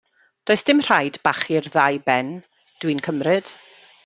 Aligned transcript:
Does 0.49 0.61
dim 0.69 0.79
rhaid 0.87 1.15
bachu'r 1.27 1.67
ddau 1.75 2.01
ben, 2.09 2.33
dw 2.79 2.93
i'n 2.95 3.05
cymryd? 3.11 3.55